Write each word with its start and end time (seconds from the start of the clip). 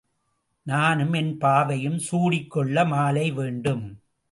நானும் 0.63 1.13
என் 1.13 1.37
பாவையும் 1.37 1.99
சூடிக்கொள்ள 1.99 2.85
மாலை 2.87 3.31
வேண்டும். 3.31 3.85